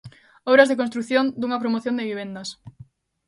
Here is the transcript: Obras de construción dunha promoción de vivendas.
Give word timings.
Obras 0.51 0.69
de 0.69 0.79
construción 0.81 1.25
dunha 1.39 1.61
promoción 1.63 1.95
de 1.97 2.07
vivendas. 2.11 2.49